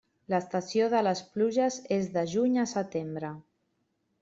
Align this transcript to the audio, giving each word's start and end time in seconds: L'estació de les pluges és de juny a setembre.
L'estació 0.33 0.87
de 0.93 1.01
les 1.07 1.21
pluges 1.35 1.77
és 1.99 2.09
de 2.17 2.25
juny 2.33 2.59
a 2.65 2.65
setembre. 2.75 3.33